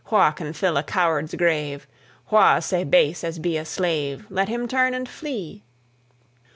Wha 0.11 0.31
can 0.31 0.53
fill 0.53 0.77
a 0.77 0.83
coward's 0.83 1.35
grave? 1.35 1.85
Wha 2.31 2.57
sae 2.59 2.83
base 2.83 3.23
as 3.23 3.37
be 3.37 3.55
a 3.55 3.63
slave? 3.63 4.25
Let 4.31 4.49
him 4.49 4.67
turn 4.67 4.95
and 4.95 5.07
flee! 5.07 5.61